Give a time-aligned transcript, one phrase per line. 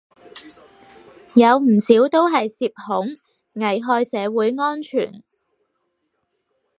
[1.35, 3.15] 有唔少都係涉恐，
[3.53, 5.21] 危害社會安全